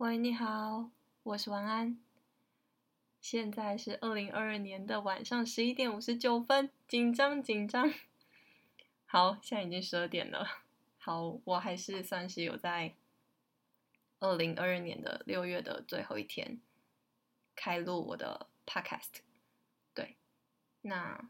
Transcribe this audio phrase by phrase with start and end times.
[0.00, 0.88] 喂，你好，
[1.24, 2.00] 我是晚安。
[3.20, 7.92] 现在是二零二二年的晚上十一点五十九分，紧张紧张。
[9.04, 10.62] 好，现在已经十二点了。
[10.96, 12.94] 好，我还是算是有在
[14.20, 16.62] 二零二二年的六月的最后一天
[17.54, 19.18] 开录我的 podcast。
[19.92, 20.16] 对，
[20.80, 21.28] 那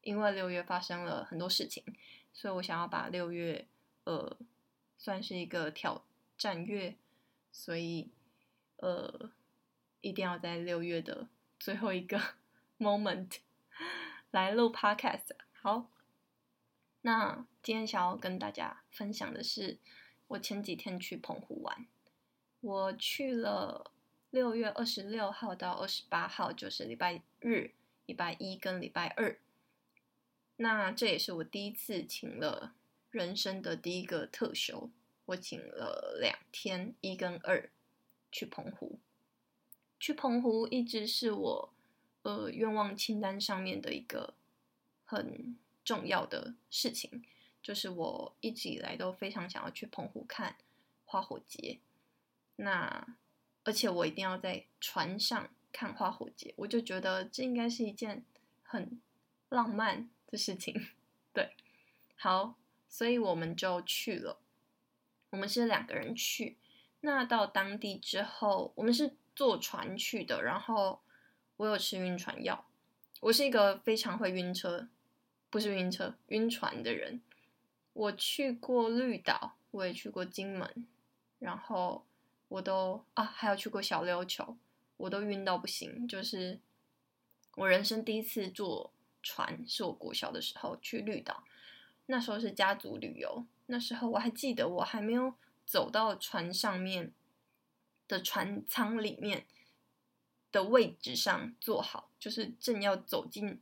[0.00, 1.84] 因为六月发生了很多事情，
[2.32, 3.68] 所以我想要把六月
[4.02, 4.36] 呃
[4.98, 6.04] 算是一个挑
[6.36, 6.96] 战月。
[7.58, 8.10] 所以，
[8.76, 9.30] 呃，
[10.02, 11.26] 一定要在六月的
[11.58, 12.20] 最后一个
[12.78, 13.38] moment
[14.30, 15.30] 来录 podcast。
[15.62, 15.90] 好，
[17.00, 19.78] 那今天想要跟大家分享的是，
[20.28, 21.86] 我前几天去澎湖玩，
[22.60, 23.90] 我去了
[24.30, 27.72] 六月二十六号到二十八号，就是礼拜日、
[28.04, 29.40] 礼拜一跟礼拜二。
[30.56, 32.74] 那这也是我第一次请了
[33.10, 34.90] 人生的第一个特休。
[35.26, 37.70] 我请了两天，一跟二
[38.32, 38.98] 去澎湖。
[39.98, 41.72] 去澎湖一直是我
[42.22, 44.34] 呃愿望清单上面的一个
[45.04, 47.24] 很重要的事情，
[47.62, 50.56] 就是我一直以来都非常想要去澎湖看
[51.04, 51.78] 花火节。
[52.56, 53.16] 那
[53.64, 58.24] 而且我一定要在船上看花火节，我就觉得这应该是一件
[58.62, 59.00] 很
[59.48, 60.88] 浪漫的事情。
[61.34, 61.54] 对，
[62.16, 62.54] 好，
[62.88, 64.38] 所以我们就去了。
[65.30, 66.56] 我们是两个人去，
[67.00, 70.42] 那到当地之后，我们是坐船去的。
[70.42, 71.00] 然后
[71.56, 72.66] 我有吃晕船药，
[73.20, 74.88] 我是一个非常会晕车，
[75.50, 77.20] 不是晕车，晕船的人。
[77.92, 80.86] 我去过绿岛，我也去过金门，
[81.38, 82.04] 然后
[82.48, 84.56] 我都啊，还有去过小琉球，
[84.96, 86.06] 我都晕到不行。
[86.06, 86.60] 就是
[87.56, 91.42] 我人生第一次坐船，是我国小的时候去绿岛，
[92.06, 93.44] 那时候是家族旅游。
[93.66, 97.12] 那时候我还记得，我还没有走到船上面
[98.06, 99.46] 的船舱里面
[100.52, 103.60] 的位置上坐好，就是正要走进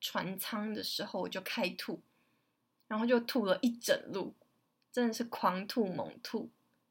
[0.00, 2.00] 船舱的时候，我就开吐，
[2.86, 4.34] 然后就吐了一整路，
[4.92, 6.50] 真的是狂吐猛吐。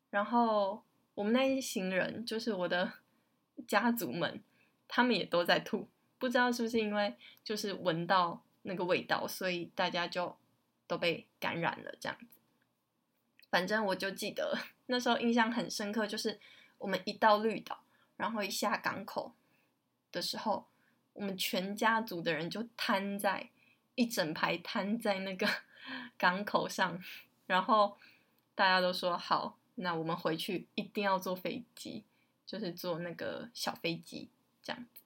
[0.10, 0.84] 然后
[1.14, 2.94] 我们那一行人，就是我的
[3.68, 4.42] 家族们，
[4.88, 5.88] 他们也都在吐，
[6.18, 10.36] 不知道是不是因为就是闻到那个味道，所以大家就
[10.88, 12.35] 都被感染了这样子。
[13.50, 14.58] 反正我就记得
[14.88, 16.40] 那时候印象很深刻，就是
[16.78, 17.84] 我们一到绿岛，
[18.18, 19.34] 然后一下港口
[20.12, 20.68] 的时候，
[21.14, 23.50] 我们全家族的人就瘫在
[23.96, 25.48] 一整排瘫在那个
[26.18, 27.02] 港口上，
[27.46, 27.98] 然后
[28.56, 32.04] 大家都说好，那我们回去一定要坐飞机，
[32.46, 34.30] 就是坐那个小飞机
[34.62, 35.02] 这样子，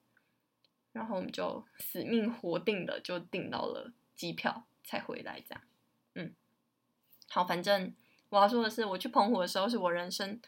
[0.92, 5.62] 然后我们就死命活订的就订到了机票才回来这样，
[6.14, 6.34] 嗯，
[7.28, 7.94] 好，反正。
[8.30, 10.40] 我要说的是，我去澎湖的时候是我人生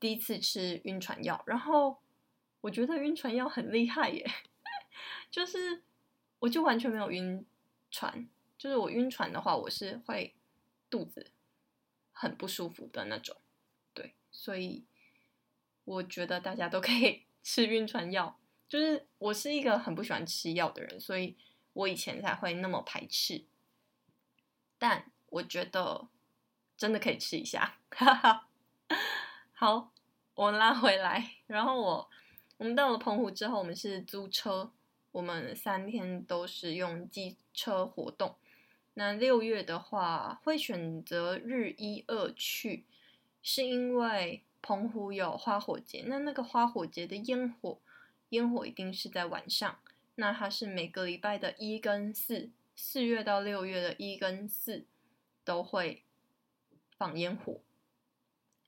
[0.00, 1.96] 第一次吃晕船药，然后
[2.60, 4.28] 我觉得晕船药很厉害耶，
[5.30, 5.82] 就是
[6.40, 7.46] 我就完全没有晕
[7.90, 10.34] 船，就是我晕船的话，我是会
[10.90, 11.30] 肚子
[12.12, 13.36] 很不舒服的那种，
[13.94, 14.84] 对，所以
[15.84, 21.36] 我觉得大家都可以 吃晕船药，就是我是一个很不喜欢吃药的人，所以
[21.74, 23.44] 我以前才会那么排斥，
[24.78, 26.08] 但我觉得。
[26.80, 28.48] 真的可以吃一下，哈哈。
[29.52, 29.92] 好，
[30.34, 31.32] 我拉回来。
[31.46, 32.10] 然后我，
[32.56, 34.72] 我们到了澎湖之后，我们是租车，
[35.12, 38.34] 我们三天都是用机车活动。
[38.94, 42.86] 那六月的话，会选择日一二去，
[43.42, 46.04] 是因为澎湖有花火节。
[46.06, 47.78] 那那个花火节的烟火，
[48.30, 49.78] 烟火一定是在晚上。
[50.14, 54.86] 那它是每个礼拜的一跟四，四月到六月的一跟四
[55.44, 56.04] 都会。
[57.00, 57.62] 放烟火，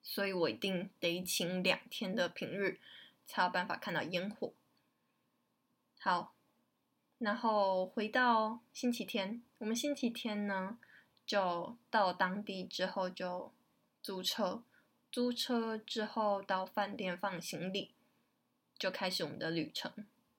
[0.02, 2.80] 所以我一定得请两天的平日，
[3.26, 4.54] 才有办法看到烟火。
[6.00, 6.34] 好，
[7.18, 10.78] 然后回到星期天，我们星期天呢，
[11.26, 13.52] 就到当地之后就
[14.02, 14.62] 租车，
[15.10, 17.90] 租车之后到饭店放行李，
[18.78, 19.92] 就开始我们的旅程。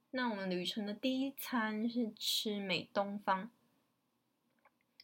[0.09, 3.51] 那我们旅程的第一餐是吃美东方，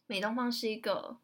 [0.08, 1.18] 美东方是一个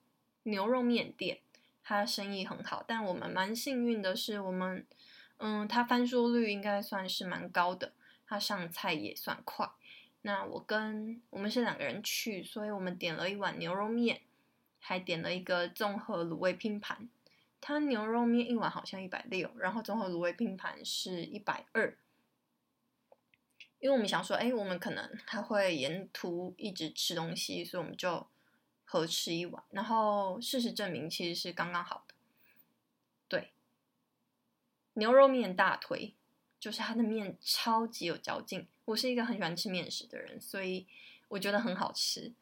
[0.44, 1.40] 牛肉面店。
[1.88, 4.84] 他生意很好，但我们蛮幸运的是，我们，
[5.36, 7.92] 嗯，他翻桌率应该算是蛮高的，
[8.26, 9.70] 他上菜也算快。
[10.22, 14.22] 那我跟我们是两个人去，所以我们点了一碗牛肉面，
[14.80, 17.08] 还点了一个综合卤味拼盘。
[17.60, 21.96] 他牛肉面一碗好像一百六，然后综合卤味拼盘是一百二。
[23.78, 28.26] 因为我们想说，哎，我们可能还会沿途一直吃东西，所以我们就。
[28.88, 32.14] 合吃一碗，然后事实证明其实是刚刚好的，
[33.28, 33.52] 对。
[34.94, 36.14] 牛肉面大推，
[36.58, 38.66] 就是它的面超级有嚼劲。
[38.86, 40.86] 我是一个很喜欢吃面食的人，所以
[41.28, 42.32] 我觉得很好吃。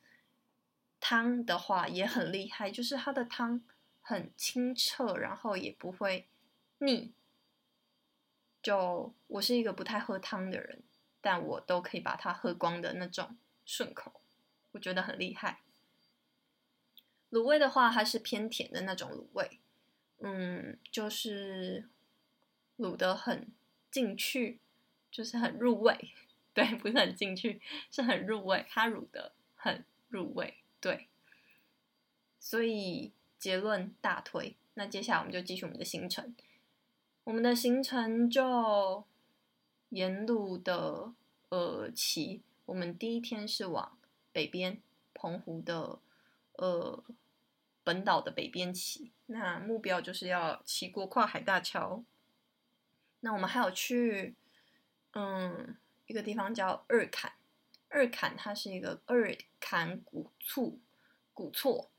[1.00, 3.64] 汤的话也很厉害，就是它的汤
[4.00, 6.28] 很清澈，然后也不会
[6.78, 7.12] 腻。
[8.62, 10.82] 就我是一个不太喝汤的人，
[11.20, 14.20] 但我都可以把它喝光的那种顺口，
[14.72, 15.60] 我觉得很厉害。
[17.34, 19.58] 卤味的话，它是偏甜的那种卤味，
[20.20, 21.88] 嗯，就是
[22.78, 23.48] 卤得很
[23.90, 24.60] 进去，
[25.10, 26.12] 就是很入味。
[26.54, 27.60] 对，不是很进去，
[27.90, 28.64] 是很入味。
[28.68, 31.08] 它卤得很入味，对。
[32.38, 34.54] 所以结论大推。
[34.74, 36.36] 那接下来我们就继续我们的行程。
[37.24, 39.04] 我们的行程就
[39.88, 41.12] 沿路的
[41.48, 43.98] 呃骑，我们第一天是往
[44.30, 44.80] 北边
[45.12, 45.98] 澎湖的
[46.52, 47.02] 呃
[47.84, 52.02] 本岛的北边骑，那目标就是要骑过跨海大桥。
[53.20, 54.34] 那我们还有去
[55.12, 55.76] 嗯
[56.06, 57.32] 一个地方叫二坎，
[57.88, 60.76] 二坎它是一个二坎古厝
[61.32, 61.90] 古厝，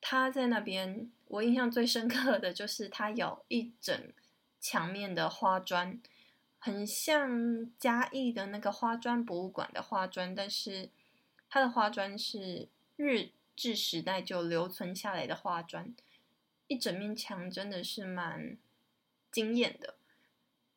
[0.00, 4.12] 它在那边我印象最深刻的就是它有一整。
[4.62, 5.98] 墙面的花砖
[6.58, 10.90] 很像嘉义的那个花砖博物馆的花砖，但是
[11.48, 13.30] 它的花砖是日
[13.60, 15.94] 治时代就留存下来的花砖，
[16.66, 18.56] 一整面墙真的是蛮
[19.30, 19.96] 惊艳的。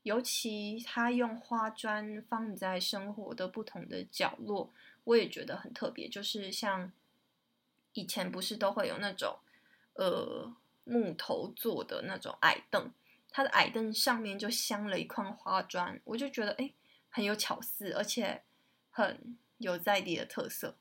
[0.01, 4.73] 尤其它用花砖放在生活的不同的角落，
[5.05, 6.09] 我也觉得很特别。
[6.09, 6.91] 就是像
[7.93, 9.39] 以前不是都会有那种
[9.93, 10.53] 呃
[10.83, 12.91] 木头做的那种矮凳。
[13.29, 16.69] 它的矮凳上面就镶了一块花砖，我就觉得哎，
[17.09, 18.43] 很有巧思，而且
[18.91, 20.75] 很有在地的特色。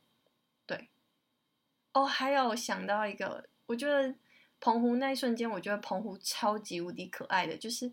[1.92, 4.14] 哦，还有想到一个，我觉得
[4.60, 7.92] 澎湖那一瞬间，我觉得澎湖超级无敌可爱的，就是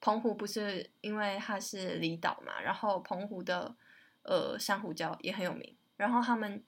[0.00, 3.74] 澎湖不是因为它是离岛嘛，然后澎湖的
[4.22, 6.62] 呃珊瑚礁也很有名，然后他们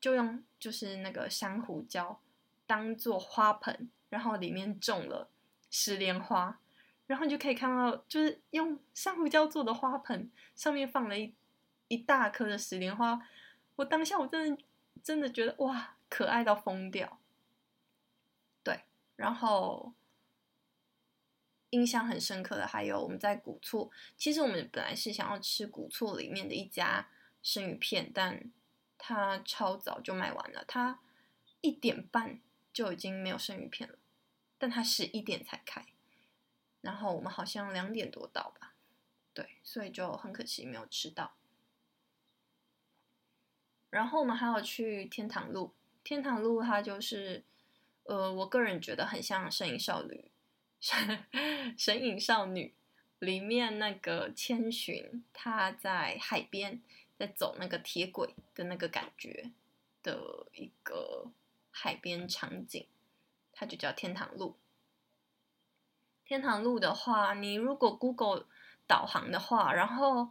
[0.00, 2.16] 就用就是那个珊瑚礁
[2.66, 5.28] 当做花盆，然后里面种了
[5.70, 6.58] 石莲花。
[7.06, 11.34] 然后你就可以看到，就是用珊瑚礁做的花盆，上面放了一
[11.88, 13.20] 一大颗的石莲花。
[13.74, 14.62] 我当下我真的
[15.02, 17.18] 真的觉得哇，可爱到疯掉。
[18.62, 18.84] 对，
[19.16, 19.94] 然后
[21.70, 27.08] 印象很深刻的还有我们在古厝，其实我们本来是想要吃古厝里面的一家
[27.42, 28.50] 生鱼片，但
[28.98, 31.00] 它超早就卖完了，它
[31.60, 32.40] 一点半
[32.72, 33.96] 就已经没有生鱼片了，
[34.58, 35.86] 但它十一点才开。
[36.80, 38.74] 然后我们好像两点多到吧，
[39.32, 41.34] 对，所以就很可惜没有吃到。
[43.90, 47.44] 然后我们还有去天堂路，天堂路它就是，
[48.04, 50.14] 呃，我个人觉得很像《神隐少女》
[50.80, 51.24] 神
[51.78, 52.74] 神隐少女
[53.18, 56.80] 里面那个千寻，她在海边
[57.18, 59.50] 在走那个铁轨的那个感觉
[60.02, 61.30] 的一个
[61.70, 62.86] 海边场景，
[63.52, 64.56] 它就叫天堂路。
[66.24, 68.46] 天堂路的话，你如果 Google
[68.86, 70.30] 导航的话，然后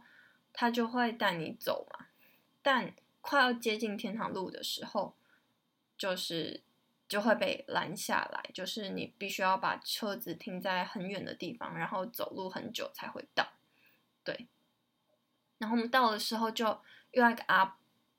[0.52, 2.06] 它就会带你走嘛。
[2.62, 5.14] 但快要接近天堂路的时候，
[6.00, 6.62] 就是
[7.06, 13.46] 就会被拦下来，就是你必须要把车子停在很远的地方，然后走路很久才会到。
[14.24, 14.48] 对。
[15.58, 16.80] 然后我们到的时候就
[17.10, 17.76] 遇到一个阿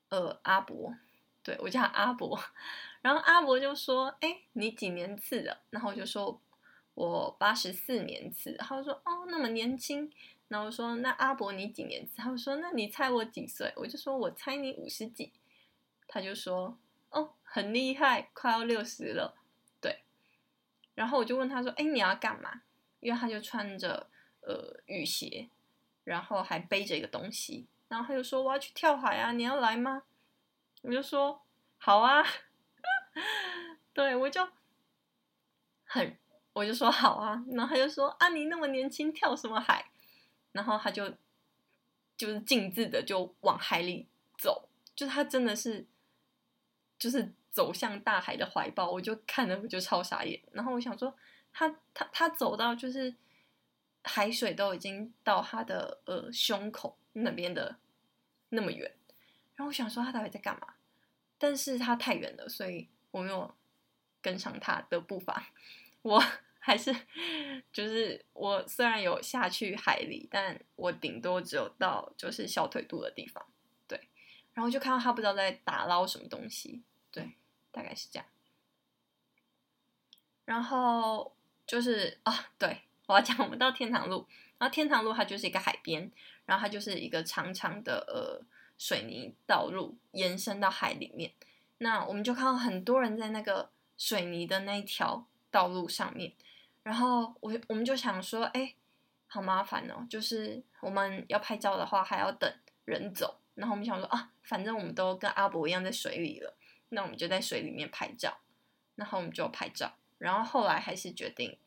[0.10, 0.96] 呃阿伯，
[1.42, 2.40] 对，我叫阿伯，
[3.02, 6.40] 然后阿伯就说：“哎，你几年次的？”然后我就说。
[6.94, 10.12] 我八十四年次，他就说哦，那么年轻。
[10.50, 12.18] 然后我说那阿伯你几年次？
[12.18, 13.72] 他说那你猜我几岁？
[13.78, 15.32] 我就说我猜你五十几。
[16.06, 16.78] 他就说
[17.12, 19.38] 哦，很厉害，快要六十了。
[19.80, 20.04] 对。
[20.96, 22.64] 然后我就问他说，哎，你要干嘛？
[23.00, 24.10] 因为他就穿着
[24.42, 25.50] 呃雨鞋，
[26.04, 27.68] 然后还背着一个东西。
[27.88, 30.04] 然后他就说我要去跳海啊，你要来吗？
[30.82, 31.42] 我就说
[31.78, 32.26] 好啊。
[33.94, 34.48] 对，我就
[35.86, 36.18] 很。
[36.54, 39.90] 我就说好啊，然后他就说啊，你那么年轻，跳什么海？
[40.52, 41.10] 然后他就
[42.18, 44.06] 就是径自的就往海里
[44.38, 45.88] 走，就他真的是
[47.02, 50.40] 就是走向大海的怀抱，我就看了我就超傻眼。
[50.52, 51.12] 然后我想说，
[51.52, 53.16] 他他他走到就是
[54.04, 57.76] 海水都已经到他的呃胸口那边的
[58.50, 58.94] 那么远，
[59.56, 60.76] 然后我想说他到底在干嘛？
[61.40, 63.52] 但是他太远了，所以我没有
[64.22, 65.52] 跟上他的步伐。
[66.04, 66.24] 我
[66.60, 66.96] 还是
[67.74, 73.44] 就是我虽然有下去海里，但我顶多只有到就是小腿肚的地方，
[73.88, 74.00] 对。
[74.54, 76.84] 然后就看到他不知道在打捞什么东西，
[77.72, 78.26] 大概是这样。
[80.46, 81.34] 然后
[81.66, 86.12] 就是啊，对，我要讲我们到天堂路，然后天堂路它就是一个海边，
[86.46, 88.46] 然后它就是一个长长的呃
[88.78, 91.32] 水泥道路延伸到海里面。
[91.78, 96.34] 那我们就看到很多人在那个水泥的那一条道路上面，
[96.84, 98.76] 然后我我们就想说，哎，
[99.28, 102.52] 好麻烦哦，就是我们要拍照的话还要等
[102.86, 106.54] 人走，然后我们想说啊，反正我们都跟阿伯一样在水里了，
[106.94, 108.40] 那我们就在水里面拍照，
[108.96, 111.58] 然后我们就拍照，然后后来还是决定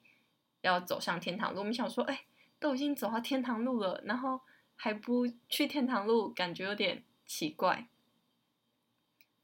[0.61, 1.61] 要走上天堂路。
[1.61, 2.27] 我们想说，哎，
[2.59, 4.43] 都已经走到天堂路了，然后
[4.77, 7.89] 还不去天堂路，感觉有点奇怪。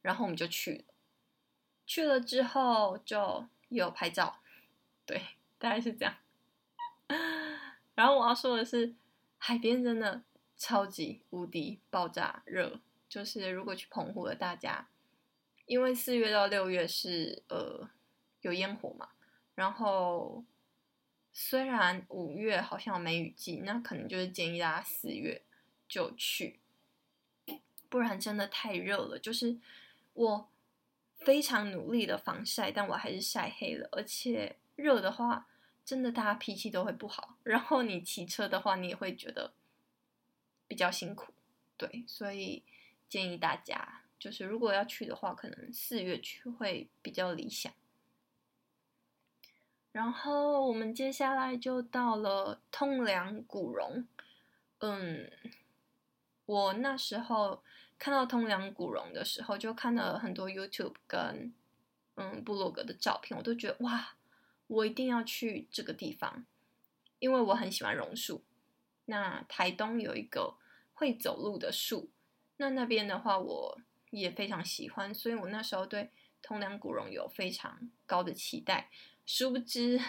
[0.03, 0.85] 然后我们就去了，
[1.87, 4.41] 去了之后就有拍照，
[5.07, 5.23] 对，
[5.59, 6.15] 大概是这样。
[7.95, 8.95] 然后我要说的是，
[9.39, 10.23] 海边真的
[10.57, 14.89] 超级无敌爆炸热，就是如果去澎湖的大家，
[15.71, 17.89] 因为四月到六月是呃
[18.41, 19.11] 有烟火嘛，
[19.55, 20.45] 然后
[21.33, 25.41] 虽然五月好像梅雨季，那可能就是建议大家四月
[25.87, 26.59] 就去，
[27.89, 29.59] 不然真的太热了，就是。
[30.13, 30.51] 我
[31.15, 33.89] 非常努力的防晒，但我还是晒黑了。
[33.93, 35.47] 而且热的话，
[35.85, 37.39] 真的大家脾气都会不好。
[37.45, 39.55] 然后你骑车的话，你也会觉得
[40.67, 41.33] 比较辛苦。
[41.79, 42.65] 对，所以
[43.09, 47.73] 建议大家，就是如果要去的话，可能四月去会比较理想。
[49.91, 54.07] 然后我们接下来就到了通梁古榕。
[54.79, 55.29] 嗯，
[56.47, 57.65] 我那时候。
[58.03, 61.53] 看到通梁古榕的时候，就看了很多 YouTube 跟
[62.15, 64.17] 嗯部落格的照片，我都觉得哇，
[64.69, 66.47] 我一定要去这个地方，
[67.19, 68.43] 因为我很喜欢榕树。
[69.05, 70.55] 那台东有一个
[70.95, 72.09] 会走路的树，
[72.57, 73.79] 那那边的话我
[74.11, 76.11] 也非常喜欢，所以我那时候对
[76.43, 78.91] 通梁古榕有非常高的期待。
[79.25, 80.01] 殊不知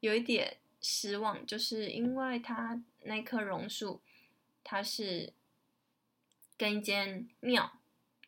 [0.00, 4.00] 有一点失望，就是因为它那棵榕树，
[4.64, 5.32] 它是。
[6.58, 7.78] 跟一间庙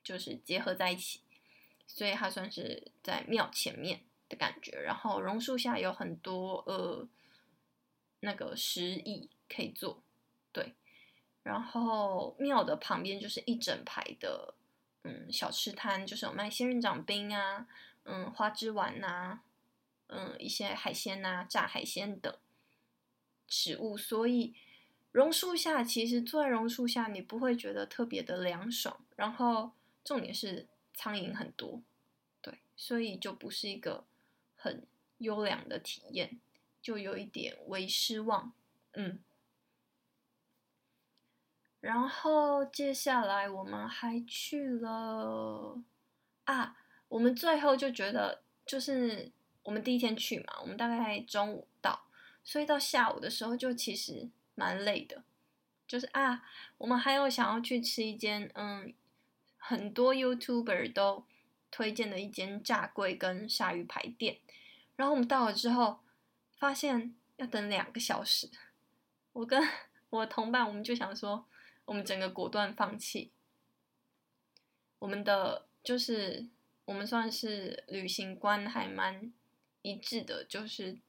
[0.04, 1.18] 就是结合在一起，
[1.88, 4.80] 所以它算是在庙前面的感觉。
[4.80, 7.09] 然后榕树下有很多呃
[8.20, 10.00] 那个石椅可以坐，
[10.52, 10.75] 对。
[11.42, 14.54] 然后庙的旁边就是一整排的
[15.04, 17.66] 嗯小吃摊，就是有卖仙人掌冰啊，
[18.04, 19.40] 嗯花枝丸呐，
[20.09, 22.35] 嗯一些海鲜呐，炸海鲜等
[23.49, 24.54] 食物，所以。
[25.12, 28.97] 榕树下，其实坐在榕树下，你不会觉得特别的凉爽。
[29.16, 29.73] 然后
[30.04, 31.83] 重点是苍蝇很多，
[32.40, 34.04] 对，所以就不是一个
[34.54, 34.87] 很
[35.19, 36.38] 优良的体验，
[36.80, 38.52] 就有一点微失望。
[38.92, 39.19] 嗯，
[41.81, 45.79] 然后接下来我们还去了
[46.45, 46.77] 啊，
[47.09, 49.31] 我们最后就觉得，就是
[49.63, 52.05] 我们第一天去嘛，我们大概中午到，
[52.45, 54.29] 所以到下午的时候就其实。
[54.57, 55.23] 蛮累的，
[55.89, 56.43] 就是啊，
[56.77, 58.93] 我们还有想要去吃一间，嗯，
[59.57, 61.25] 很多 YouTuber 都
[61.71, 64.39] 推荐的一间炸柜跟鲨鱼排店，
[64.97, 66.01] 然后我们到了之后，
[66.59, 68.51] 发现要等两个小时，
[69.33, 69.67] 我跟
[70.11, 71.47] 我同伴我们就想说，
[71.90, 73.32] 我们整个果断放弃，
[75.00, 76.47] 我们的就是
[76.85, 79.32] 我们算是旅行观还蛮
[79.82, 81.00] 一致的，就是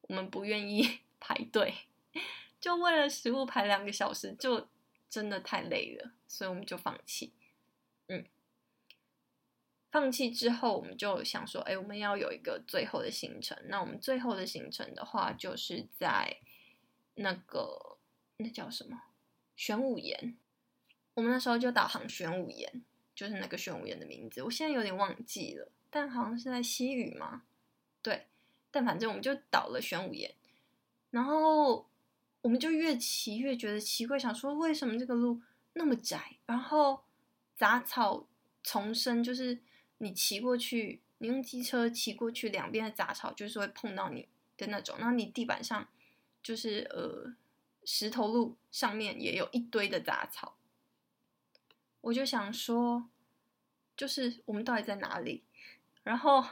[0.00, 1.72] 我们不愿意 排队。
[2.60, 4.66] 就为了食物排两个小时，就
[5.08, 7.32] 真的太累了，所以我们就放弃。
[8.08, 8.26] 嗯，
[9.92, 13.56] 放弃之后，我们就想说，哎，我们要有一个最后的行程。
[13.66, 16.38] 那我们最后的行程的话，就是在
[17.14, 17.98] 那个
[18.38, 19.00] 那叫什么
[19.62, 20.36] 玄武岩。
[21.14, 22.82] 我们那时候就导航玄武岩，
[23.14, 27.44] 就是那个玄武岩的名字，我现在有点忘记了，但好像是在西屿嘛。
[28.02, 28.26] 对，
[28.72, 30.34] 但反正我们就导了玄武岩，
[31.10, 31.86] 然后。
[32.42, 35.40] 我们就越骑越觉得奇怪，想说为什么这个路
[35.74, 37.04] 那么窄，然后
[37.54, 38.26] 杂草
[38.64, 39.60] 丛生，就是
[39.98, 44.26] 你骑过去，你用机车骑过去，两边的杂草就是会碰到你
[44.56, 45.86] 的那种，然后你地板上
[46.42, 47.32] 就是呃
[47.84, 50.56] 石头路上面也有一堆的杂草，
[52.00, 53.08] 我就想说，
[53.96, 55.42] 就是我们到底在哪里？
[56.02, 56.44] 然后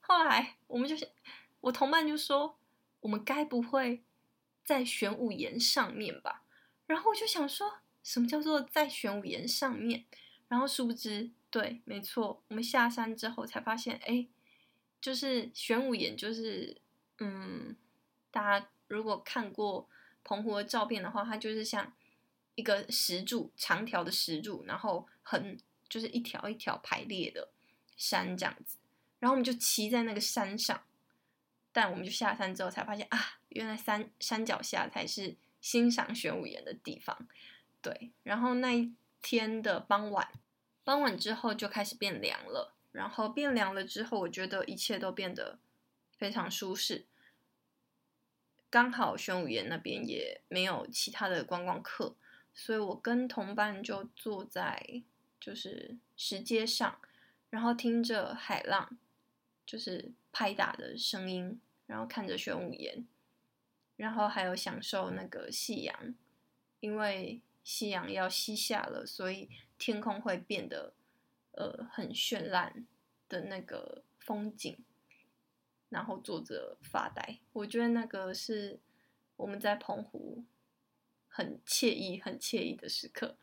[0.00, 1.10] 后来我们就是
[1.60, 2.58] 我同伴就说，
[3.00, 4.02] 我们该不会？
[4.64, 6.42] 在玄武岩上面吧，
[6.86, 10.06] 然后我就想说，什么叫做在玄武岩上面？
[10.48, 14.26] 然后殊不知，对，没错，我们下山之后才发现，哎，
[15.02, 16.80] 就是玄武岩，就是，
[17.18, 17.76] 嗯，
[18.30, 19.86] 大家如果看过
[20.24, 21.92] 澎湖的照片的话，它就是像
[22.54, 25.56] 一个石柱，长条的石柱，然后横
[25.88, 27.50] 就是一条一条排列的
[27.96, 28.78] 山这样子，
[29.20, 30.82] 然后我们就骑在那个山上，
[31.72, 33.38] 但我们就下山之后才发现啊。
[33.50, 37.28] 原来山山脚下才是欣赏玄武岩的地方。
[37.80, 40.28] 对，然后那一天的傍晚，
[40.82, 42.74] 傍晚之后就开始变凉了。
[42.90, 45.58] 然后变凉了之后，我觉得一切都变得
[46.16, 47.06] 非常舒适。
[48.74, 52.16] 刚好玄武岩那边也没有其他的观光客，
[52.52, 55.00] 所以我跟同伴就坐在
[55.40, 56.98] 就是石阶上，
[57.50, 58.98] 然后听着海浪
[59.64, 63.06] 就是拍打的声音，然后看着玄武岩，
[63.94, 66.12] 然后还有享受那个夕阳，
[66.80, 70.92] 因为夕阳要西下了，所以天空会变得
[71.52, 72.84] 呃很绚烂
[73.28, 74.76] 的那个风景，
[75.94, 77.38] 然后坐着发呆。
[77.52, 78.80] 我觉得那个是
[79.36, 80.44] 我们在澎湖
[81.28, 83.36] 很惬意、很惬意的时刻，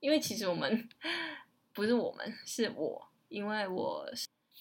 [0.00, 0.88] 因为其实我们
[1.72, 4.12] 不是我们，是我，因为我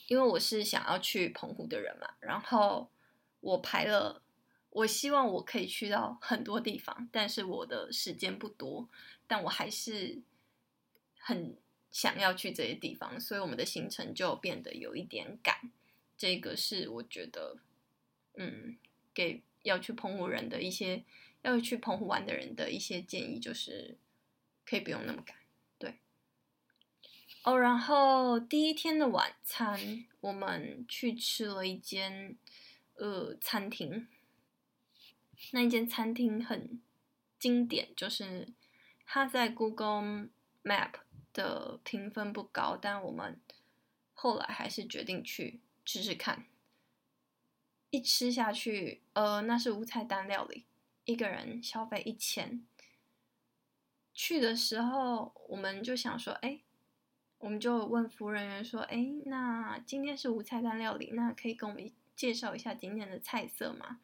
[0.07, 2.91] 因为我是想要去澎湖的人嘛，然后
[3.39, 4.21] 我排了。
[4.73, 8.87] 我希望我可以去到很多地方，但是我的时间不多，
[9.27, 10.21] 但我还是
[11.19, 11.57] 很
[11.91, 15.73] 想要去这些地方，所以我们的行程就变得有一点赶。
[16.21, 17.57] 这个是我觉得，
[18.35, 18.77] 嗯，
[19.11, 21.03] 给要去澎湖人的一些，
[21.41, 23.97] 要去澎湖玩的人的一些建议，就是
[24.63, 25.35] 可以不用那么赶。
[25.79, 25.95] 对，
[27.41, 32.37] 哦，然后第一天的晚餐，我们去吃了一间
[32.97, 34.07] 呃餐厅。
[35.53, 36.79] 那一间餐厅很
[37.39, 38.47] 经典，就是
[39.07, 40.29] 它在 Google
[40.63, 40.91] Map
[41.33, 43.41] 的评分不高，但我们
[44.13, 45.59] 后来还是决定去
[45.91, 46.45] 试试看。
[47.89, 50.63] 一吃下去，呃，那是无菜单料理，
[51.03, 52.65] 一个人消费一千。
[54.13, 56.61] 去的时候，我们就想说，哎，
[57.39, 63.99] 我们就问服务人员说，哎，那今天是无菜单料理，那可以跟我们介绍一下今天的菜色吗？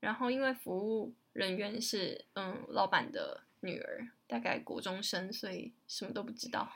[0.00, 6.70] 然后，因为服务人员是嗯老板的女儿，大概国中生，所以什么都不知道。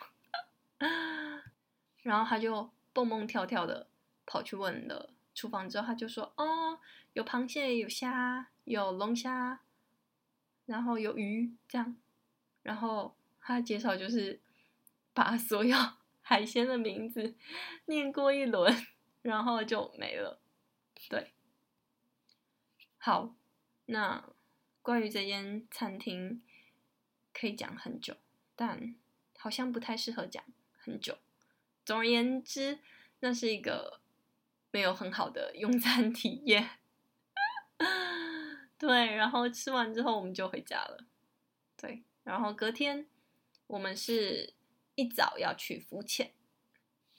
[2.00, 3.86] 然后他就蹦蹦跳跳的
[4.26, 6.78] 跑去问了厨房，之后他就说：“哦，
[7.12, 9.60] 有螃蟹，有虾，有龙虾，
[10.66, 11.96] 然后有鱼，这样。”
[12.62, 14.40] 然后他介绍就是
[15.12, 15.76] 把所有
[16.22, 17.34] 海鲜的名字
[17.86, 18.86] 念过一轮，
[19.22, 20.40] 然后就没了。
[21.10, 21.32] 对。
[22.96, 23.34] 好，
[23.86, 24.30] 那
[24.80, 26.42] 关于这间餐厅
[27.34, 28.16] 可以讲很久，
[28.56, 28.94] 但
[29.36, 30.42] 好像不太适合讲
[30.78, 31.18] 很久。
[31.84, 32.78] 总而言之，
[33.20, 34.00] 那是一个
[34.74, 36.68] 没有很好的用餐体验。
[38.76, 41.04] 对，然后吃完之后我们就回家了。
[41.76, 43.06] 对，然后隔天
[43.68, 44.52] 我们是
[44.96, 46.32] 一早要去浮潜。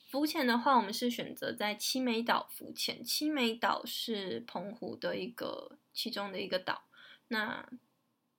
[0.10, 3.02] 浮潜的话，我们是选择在七美岛浮潜。
[3.02, 6.84] 七美岛是澎湖的一个其中的一个岛。
[7.30, 7.66] 那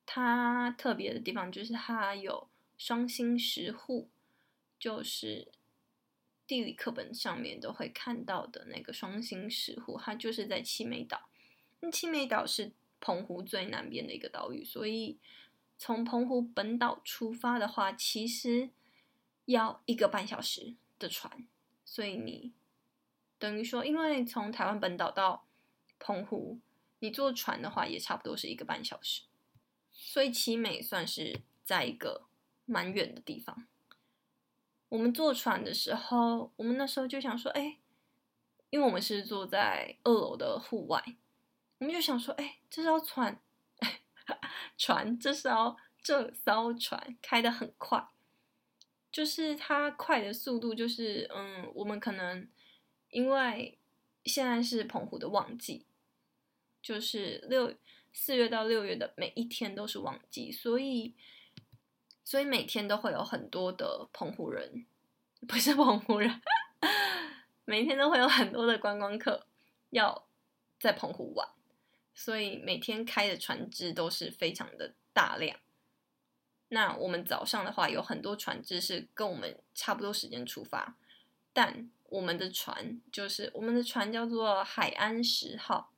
[0.04, 4.10] 它特别的地方就是它有双星石沪，
[4.78, 5.50] 就是
[6.46, 11.28] 地理课本上面都会看到的那个双星石湖，它就是在七美岛。
[11.80, 15.18] 那七美岛是澎湖最南边的一个岛屿，所以
[15.76, 18.70] 从澎湖本岛出发的话，其实
[19.46, 21.46] 要一个半小时的船。
[21.84, 22.52] 所以你
[23.38, 25.46] 等于说，因为从台湾本岛到
[25.98, 26.58] 澎湖，
[27.00, 29.22] 你坐船的话也差不多是一个半小时，
[29.92, 32.26] 所以七美算是在一个
[32.64, 33.66] 蛮远的地方。
[34.88, 37.78] 我们坐船的时候，我们那时候就想说，哎，
[38.70, 41.02] 因为我们是坐在二楼的户外，
[41.78, 43.40] 我们就想说，哎，这艘船，
[44.78, 48.08] 船，这艘这艘船开得很快。
[49.12, 52.46] 就是它快的速度，就是嗯，我们可能
[53.08, 53.78] 因为
[54.24, 55.86] 现在是澎湖的旺季，
[56.82, 57.74] 就是六
[58.12, 61.14] 四月到六月的每一天都是旺季，所以
[62.26, 64.84] 所以每天都会有很多的澎湖人，
[65.46, 66.42] 不是澎湖人，
[67.64, 69.46] 每天都会有很多的观光客
[69.90, 70.26] 要
[70.80, 71.48] 在澎湖玩，
[72.12, 75.56] 所以每天开的船只都是非常的大量。
[76.70, 80.96] 那我们早上的话，有很多船只是跟我们差不多时间出发，
[81.52, 85.92] 但我们的船就是我们的船叫做海安十号，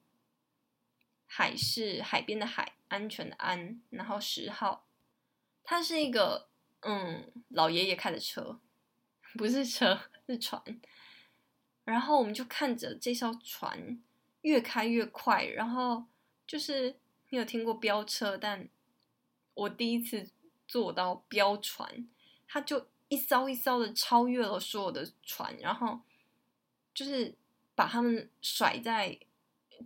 [1.25, 4.85] 海是海边的海，安全的安，然后十号，
[5.71, 6.49] 它是一个
[6.81, 8.59] 嗯老爷爷开的车，
[9.35, 10.63] 不是车是船，
[11.85, 14.03] 然后我们就看着这艘船
[14.41, 16.07] 越开越快，然后
[16.47, 16.97] 就是
[17.29, 18.67] 你有听过飙车，但
[19.53, 20.31] 我第一次。
[20.71, 22.07] 坐到飙船，
[22.47, 25.99] 他就一艘一艘的超越了所有的船，然后
[26.93, 27.35] 就是
[27.75, 29.19] 把他们甩在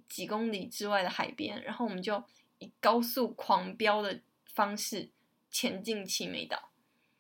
[0.09, 2.21] 几公里之外的海边，然后我们就
[2.59, 5.09] 以高速狂飙的方式
[5.53, 6.71] 前进七美岛。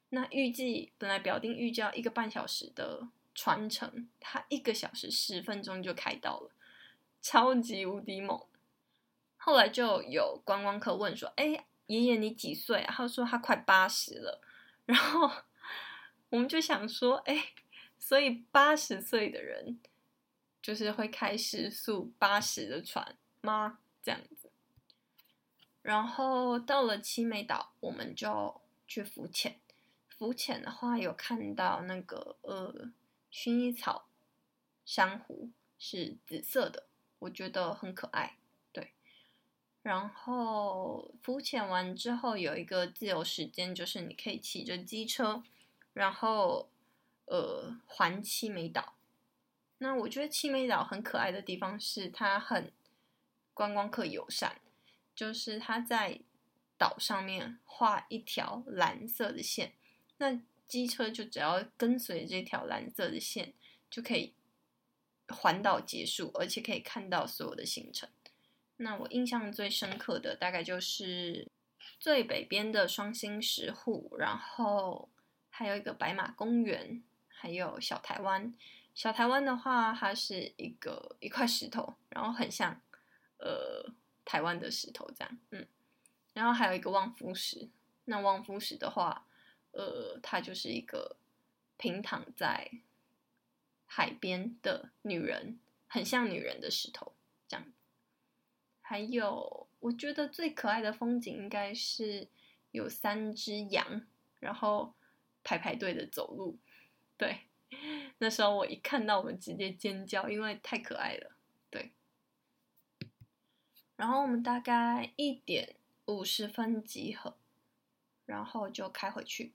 [0.08, 6.50] 那预计本来表定预计要一个半小时的船程，它一个小时十分钟就开到了，
[7.20, 8.44] 超级无敌猛。
[9.36, 14.42] 后来就有观光客问说：“哎，爷爷你几岁啊？”他说他快八十了。
[14.86, 15.30] 然后
[16.30, 17.52] 我们就想说：“哎，
[17.98, 19.78] 所以八十岁的人。”
[20.62, 23.80] 就是会开时速八十的船吗？
[24.00, 24.41] 这样子。
[25.82, 29.58] 然后到了七美岛，我们就去浮潜。
[30.08, 32.92] 浮潜的话，有看到那个呃
[33.32, 34.06] 薰衣草
[34.84, 36.86] 珊瑚是紫色的，
[37.18, 38.36] 我觉得很可爱。
[38.72, 38.92] 对。
[39.82, 45.42] 然后浮潜完之后，有一个自由时间，就是你可以骑着机车，
[45.92, 46.68] 然后
[47.24, 48.94] 呃环七美岛。
[49.78, 52.70] 那我觉得七美岛很可爱的地方是它很
[53.52, 54.60] 观光客友善，
[55.14, 56.20] 就是它在
[56.78, 59.74] 岛上面画一条蓝色的线，
[60.18, 63.52] 那机车就只要跟随这条蓝色的线
[63.90, 64.34] 就可以
[65.28, 68.08] 环岛结束，而且可以看到所有的行程。
[68.78, 71.48] 那我印象最深刻的大概就是
[72.00, 75.08] 最北边的双星石沪，然后
[75.50, 78.52] 还有一个白马公园，还有小台湾。
[78.94, 82.80] 小台湾的话，它是一个一块石头，然后很像，
[83.38, 83.94] 呃，
[84.24, 85.66] 台湾的石头这样，嗯，
[86.32, 87.68] 然后还有一个望夫石。
[88.04, 89.26] 那望夫石的话，
[89.70, 91.16] 呃，它就是一个
[91.76, 92.70] 平躺在
[93.86, 97.14] 海边的女人，很像女人的石头
[97.46, 97.66] 这样。
[98.80, 102.28] 还有，我觉得最可爱的风景应该是
[102.72, 104.06] 有三只羊，
[104.40, 104.94] 然后
[105.44, 106.58] 排排队的走路，
[107.16, 107.42] 对。
[108.18, 111.32] 那时候我一看到我直接尖叫，因为太可爱了。
[114.02, 117.36] 然后我们大概一点五十分集合，
[118.26, 119.52] 然后就开回去，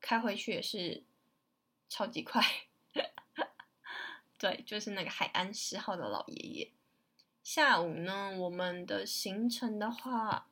[0.00, 1.04] 开回去也是
[1.88, 2.42] 超级快。
[4.36, 6.72] 对，就是那个海安十号的老爷爷。
[7.44, 10.48] 下午呢，我们的行程的话，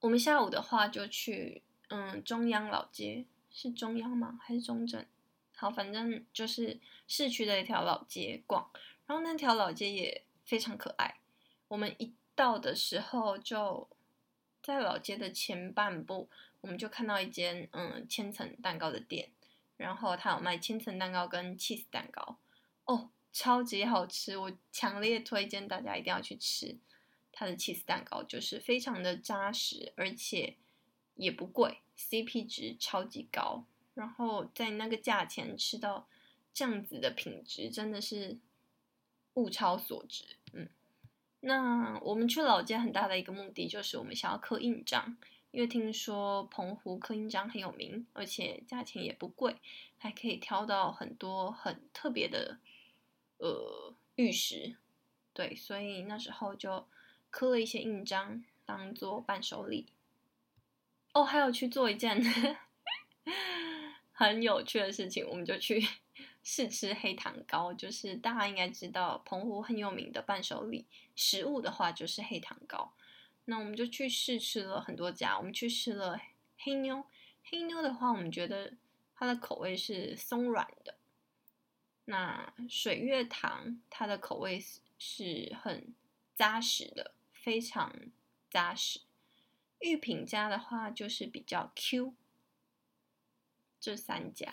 [0.00, 4.38] 我们下午的话就去嗯中央老街，是中央吗？
[4.42, 5.06] 还是中正？
[5.56, 8.70] 好，反正就是市区的一条老街逛，
[9.06, 11.18] 然后那条老街也非常可爱。
[11.68, 13.88] 我们一到的时候，就
[14.62, 19.32] 在老街的前半部，我们就看到一间嗯千层蛋糕的店，
[19.76, 22.38] 然后它有卖千层蛋糕跟 cheese 蛋糕，
[22.84, 26.78] 哦，超级好吃，我强烈推荐大家一定要去吃
[27.32, 30.54] 它的 cheese 蛋糕，就是非常的扎实，而且
[31.16, 33.64] 也不贵，CP 值超级高。
[33.94, 36.06] 然后在那个价钱吃到
[36.54, 38.38] 这样子的品质，真的是
[39.34, 40.37] 物超所值。
[41.40, 45.16] 那我们去老街很大的一个目的就是我们想要刻印章，
[45.50, 49.56] 因为听说澎湖刻印章很有名，而且价钱也不贵，
[49.98, 52.58] 还可以挑到很多很特别的
[53.38, 54.76] 呃玉石。
[55.32, 56.88] 对，所以那时候就
[57.30, 59.86] 刻了一些印章当做伴手礼。
[61.12, 62.20] 哦，还有去做一件。
[64.10, 65.80] 很有趣的事情，我们就去
[66.50, 67.74] 试吃黑糖糕。
[67.74, 72.94] 就是大家应该知道，澎湖很有名的伴手礼食物的话，就是黑糖糕。
[73.44, 76.18] 那我们就去试吃了很多家，我们去吃了
[76.56, 77.04] 黑妞。
[77.44, 78.72] 黑妞的话，我们觉得
[79.14, 80.96] 它的口味是松软的。
[82.06, 84.64] 那水月堂它的口味
[84.98, 85.94] 是很
[86.34, 87.94] 扎实的，非常
[88.48, 89.00] 扎实。
[89.80, 92.14] 玉品家的话，就是比较 Q。
[93.80, 94.52] 这三家，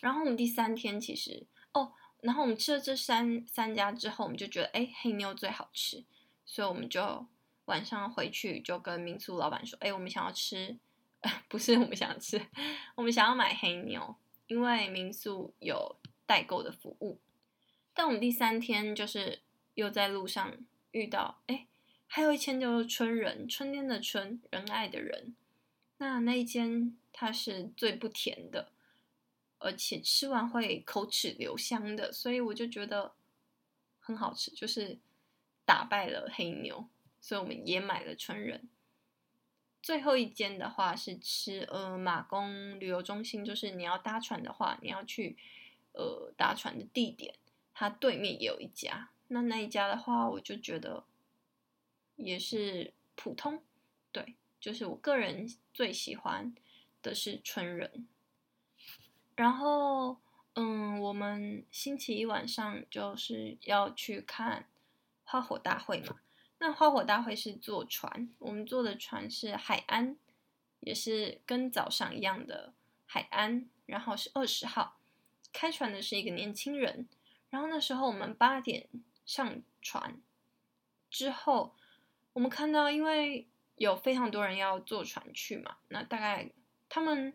[0.00, 6.04] 然后我们第三天其实哦，然后我们吃了这三三家之后，我们就觉得哎，黑妞最好吃，
[6.44, 7.26] 所以我们就
[7.66, 10.78] 晚上回去就跟民宿老板说，哎，我们想要吃，
[11.48, 12.40] 不是我们想要吃，
[12.96, 17.20] 我们想要买黑妞，因为民宿有代购的服务。
[17.92, 19.42] 但我们第三天就是
[19.74, 20.56] 又在路上
[20.92, 21.66] 遇到，哎，
[22.06, 25.34] 还有一间叫做春人，春天的春，仁爱的人。
[25.98, 28.72] 那那一间它是最不甜的，
[29.60, 33.14] 而且吃完会口齿留香的，所以我就觉得
[34.00, 34.98] 很好吃，就是
[35.64, 36.88] 打败了黑牛，
[37.20, 38.68] 所以我们也买了春人。
[39.82, 45.36] 最后一间的话是吃呃马公旅游中心，就是你要搭船的话，你要去
[45.92, 47.34] 呃搭船的地点，
[47.72, 49.10] 它对面也有一家。
[49.28, 51.04] 那那一家的话，我就觉得
[52.16, 53.62] 也是普通，
[54.12, 54.34] 对。
[54.60, 56.54] 就是我个人最喜欢
[57.00, 58.06] 的是春人，
[59.40, 60.18] 然后
[60.52, 64.68] 嗯，我们星期一晚上就是要去看
[65.24, 66.16] 花火大会嘛。
[66.58, 70.18] 那花火大会是坐船，我们坐的船是海安，
[70.80, 72.74] 也是跟早上一样的
[73.06, 74.98] 海安，然后是二十号。
[75.54, 77.08] 开船的是一个年轻人，
[77.48, 78.88] 然后那时候我们八点
[79.24, 80.20] 上船
[81.08, 81.74] 之后，
[82.34, 86.50] 我们看到因为有非常多人要坐船去嘛，那大概
[86.90, 87.34] 他们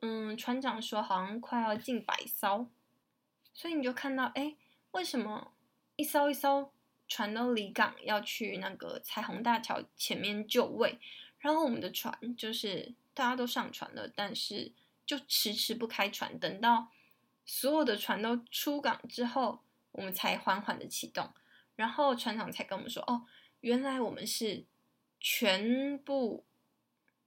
[0.00, 2.68] 嗯船长说好像快要近百艘，
[3.52, 4.56] 所以你就看到哎，
[4.92, 5.52] 为什么
[5.96, 6.70] 一艘一艘？
[7.10, 10.98] 船都离港要去那个彩虹大桥前面就位，
[11.38, 14.72] 然后我们的船就是大家都上船了，但是
[15.06, 16.88] 就迟迟不开船，等到
[17.46, 21.32] 所有的船都出港之后，我们才缓缓的启动，
[21.76, 23.24] 然后船长才跟我们说：“哦，
[23.60, 24.66] 原来我们是
[25.18, 26.44] 全部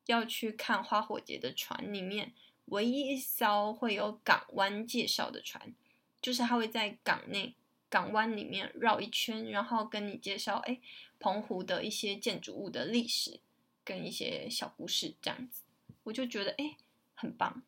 [0.06, 2.34] 要去看花火节的船里面
[2.72, 5.74] 唯一一艘会有港湾介绍的船，
[6.22, 7.56] 就是它会在港内。”
[7.92, 10.80] 港湾里面绕一圈，然后跟你介绍，哎，
[11.20, 13.42] 澎湖的一些建筑物的历史
[13.84, 15.64] 跟一些小故事这样子，
[16.04, 16.78] 我就觉得哎，
[17.14, 17.62] 很棒。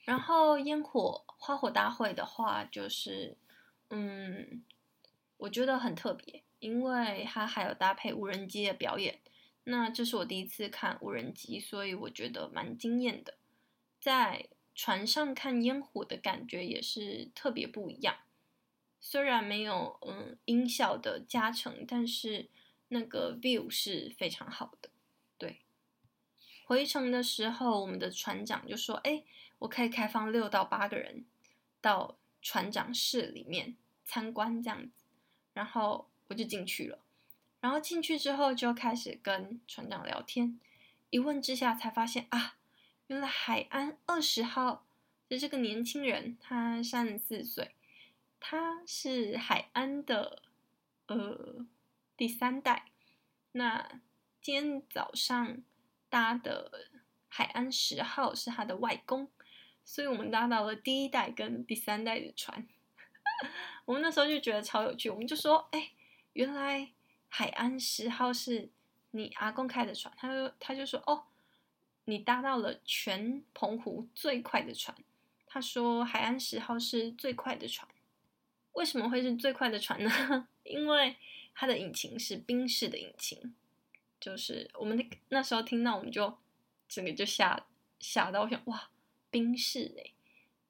[0.00, 3.38] 然后烟火花火大会的话，就是
[3.88, 4.62] 嗯，
[5.38, 9.20] 我觉得很特别，因为它还有搭配无人机的表演。
[9.64, 13.32] 那这是我第一次看无人机，所以我觉得蛮惊艳的。
[14.06, 18.18] 在船上看烟火的感觉也是特别不一样。
[19.00, 22.48] 虽然没有嗯音效的加成，但是
[22.86, 24.90] 那个 view 是非常好的。
[25.36, 25.58] 对，
[26.66, 29.24] 回程的时候，我们的船长就说：“哎，
[29.58, 31.24] 我可以开放六到八个人
[31.80, 35.02] 到船长室里面参观这样子。”
[35.52, 37.00] 然后我就进去了。
[37.58, 40.60] 然后进去之后就开始跟船长聊天，
[41.10, 42.56] 一问之下才发现啊，
[43.08, 44.84] 原来海安二十号
[45.28, 47.72] 的这个年轻人，他三十四岁。
[48.38, 50.42] 他是海安的
[51.06, 51.66] 呃
[52.16, 52.90] 第三代，
[53.52, 54.00] 那
[54.40, 55.62] 今天早上
[56.08, 56.88] 搭的
[57.28, 59.28] 海安十号是他的外公，
[59.84, 62.68] 所以我们搭到了第一代跟第三代的船。
[63.86, 65.92] 我们那时候就觉得超有趣，我们就说：“哎，
[66.34, 66.92] 原来
[67.28, 68.68] 海安十号是
[69.12, 71.24] 你阿公开的船。”他就他就说：“哦，
[72.06, 74.96] 你搭到了全澎湖最快的船。”
[75.46, 77.86] 他说：“海岸十号是最快的船。”
[78.72, 80.48] 为什么会是最快的船呢？
[80.64, 81.16] 因为
[81.54, 83.54] 它的引擎是冰式的引擎，
[84.20, 86.36] 就是我们那那时候听到，我们就
[86.86, 87.66] 整个就吓
[87.98, 88.90] 吓到，我想哇，
[89.30, 90.12] 冰式哎，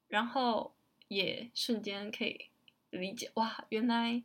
[0.07, 0.77] 然后
[1.09, 2.49] 也瞬间可以
[2.91, 4.23] 理解哇，原来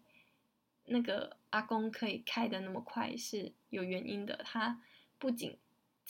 [0.86, 4.38] 那个阿公可以开得那么快是有原因的。
[4.46, 4.80] 他
[5.18, 5.58] 不仅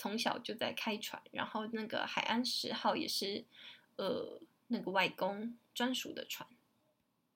[0.02, 3.46] 从小就在开船，然后那个海安十号也是
[3.98, 6.50] 呃那个外公专属的船。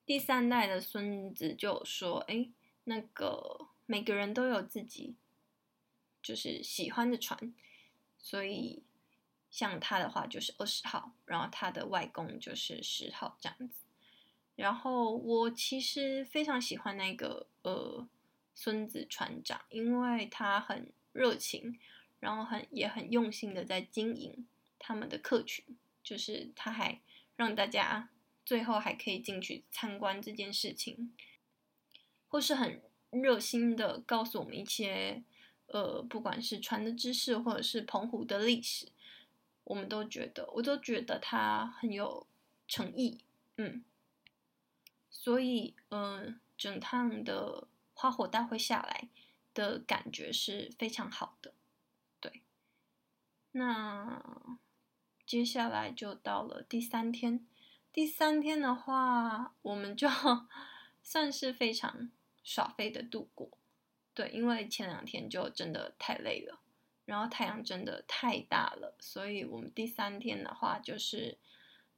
[0.03, 2.49] 第三代的孙子就说：“哎，
[2.85, 5.13] 那个每个人都有自己
[6.23, 7.53] 就是喜欢的船，
[8.17, 8.81] 所以
[9.51, 13.83] 像他的话就是二十号，然后他的外公就是十号这样子。
[14.55, 18.07] 然后我其实非常喜欢那个呃
[18.55, 21.79] 孙子船长，因为他很热情，
[22.25, 24.47] 然后很也很用心的在经营
[24.79, 25.63] 他们的客群，
[26.03, 26.99] 就是他还
[27.37, 28.09] 让大家。”
[28.45, 31.11] 最后还可以进去参观这件事情，
[32.27, 35.23] 或是很热心的告诉我们一些，
[35.65, 38.89] 呃，不管是船的知识或者是澎湖的历史，
[39.63, 42.27] 我们都觉得，我都觉得他很有
[42.67, 43.17] 诚意，
[43.57, 43.83] 嗯，
[45.09, 49.09] 所以，嗯、呃，整趟的花火大会下来
[49.55, 51.54] 的感觉是非常好的，
[53.57, 54.21] 那
[55.25, 57.47] 接下来就到了第三天。
[57.93, 60.09] 第三天的话，我们就
[61.01, 62.11] 算是非常
[62.43, 63.57] 耍废的度过，
[64.13, 66.59] 对，因为前两天就真的太累了，
[67.05, 71.37] 然后太阳真的太大了，所以我们第三天的话就是，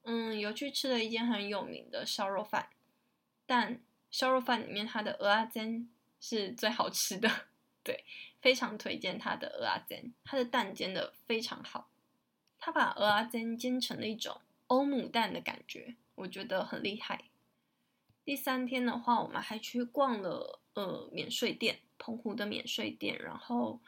[0.03, 2.69] 嗯，有去吃了一间很有名的烧肉饭，
[3.47, 5.89] 但烧肉饭里面它的蚵仔煎
[6.19, 7.27] 是最好吃的，
[7.87, 8.03] 对，
[8.41, 11.89] 非常推荐它的蚵仔煎，它的蛋煎的非常好，
[12.59, 14.41] 它把蚵仔煎煎成了一种。
[14.67, 17.23] 欧姆蛋的感觉，我觉得很厉害。
[18.25, 23.17] 第三天的话，我们还去逛了呃免税店，澎湖的免税店。
[23.17, 23.79] 然后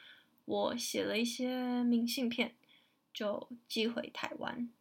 [0.45, 2.55] 我写了一些明信片，
[3.13, 4.71] 就寄回台湾。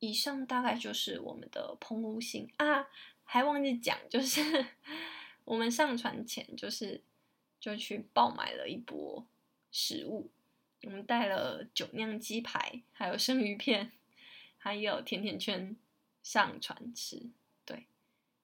[0.00, 2.86] 以上大概就是我们的澎湖行啊，
[3.24, 4.66] 还忘记讲，就是
[5.46, 7.02] 我们上船前，就是
[7.64, 9.26] 就去爆买了一波
[9.72, 10.30] 食物，
[10.82, 13.90] 我们带了酒酿鸡排，还有生鱼片。
[14.58, 15.74] 还有甜甜圈
[16.22, 17.30] 上船吃，
[17.64, 17.86] 对，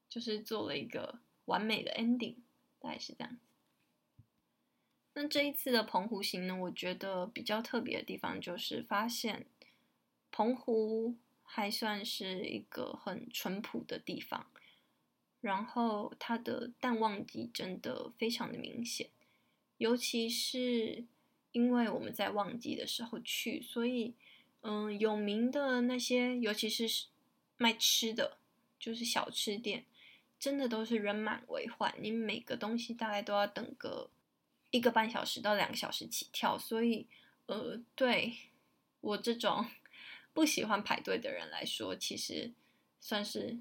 [0.09, 2.37] 就是做了一个完美的 ending。
[2.79, 3.39] 大概是这样。
[5.13, 9.45] 那这一次的澎湖行呢，我觉得比较特别的地方就是发现
[10.31, 14.51] 澎湖还算是一个很淳朴的地方，
[15.41, 19.11] 然后它的淡旺季真的非常的明显，
[19.79, 21.05] 尤其是
[21.53, 24.15] 因为我们在旺季的时候去，所以
[24.63, 27.07] 嗯，有名的那些，尤其是
[27.57, 28.39] 卖吃的，
[28.79, 29.85] 就是小吃店，
[30.39, 34.11] 真的都是人满为患，你每个东西大概都要等个。
[34.73, 37.09] 一个半小时到两个小时起跳，所以，
[37.47, 38.37] 呃，对
[39.01, 39.67] 我这种
[40.33, 42.53] 不喜欢排队的人来说，其实
[43.01, 43.59] 算是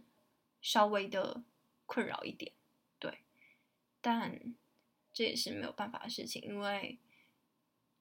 [0.62, 1.42] 稍微的
[1.90, 2.54] 困扰一点，
[3.00, 3.26] 对。
[4.00, 4.56] 但
[5.12, 7.00] 这也是没有办法的事情，因为，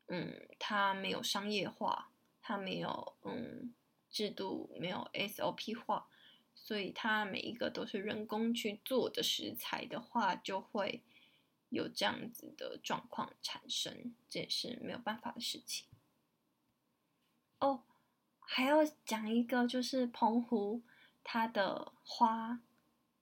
[0.09, 3.75] 嗯，它没有商业化，它没有嗯
[4.11, 6.07] 制度，没有 SOP 化，
[6.55, 11.03] 所以它每一个都是人工去做的食材的话，就会。
[11.71, 15.87] 有这样子的状况产生，这也是没有办法的事情。
[17.59, 17.83] 哦，
[18.41, 20.83] 还要讲一个，就是澎湖
[21.23, 22.63] 它的花，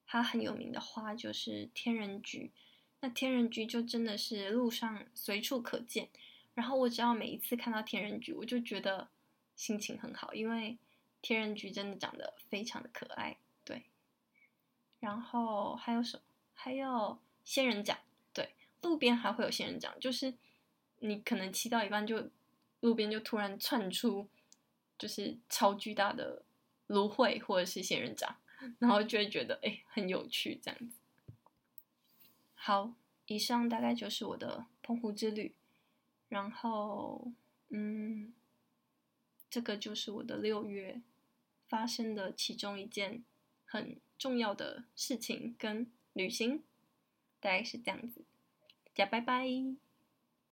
[0.07, 2.53] 它很有名的花就是天人菊。
[3.01, 6.09] 那天人菊就真的是路上随处可见，
[6.55, 9.09] 然后我只要每一次看到天人菊，我就觉得
[9.55, 10.79] 心情很好，因为
[11.21, 13.37] 天人菊真的长得非常的可爱。
[13.64, 13.85] 对，
[15.01, 16.23] 然后还有什么？
[16.55, 17.99] 还有仙人掌。
[18.33, 20.35] 对路边还会有仙人掌，就是
[20.99, 22.31] 你可能骑到一半，就
[22.81, 24.29] 路边就突然窜出，
[24.99, 26.42] 就是超巨大的
[26.87, 28.37] 芦荟或者是仙人掌，
[28.79, 31.00] 然后就会觉得哎很有趣这样子。
[32.55, 32.94] 好，
[33.26, 35.55] 以上大概就是我的澎湖之旅，
[36.29, 37.33] 然后
[37.68, 38.33] 嗯，
[39.48, 41.00] 这个就是我的六月
[41.68, 43.22] 发生的其中一件
[43.64, 46.62] 很重要的事情跟旅行，
[47.40, 48.24] 大概是这样子。
[48.94, 49.86] 大家拜拜。